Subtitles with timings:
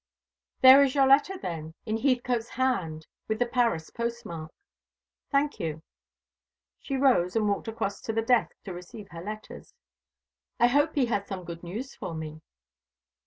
[0.61, 4.51] "There is your letter, then, in Heathcote's hand, with the Paris post mark."
[5.29, 5.83] "Thank you."
[6.79, 9.75] She rose, and walked across to the desk to receive her letters.
[10.59, 12.41] "I hope he has some good news for me."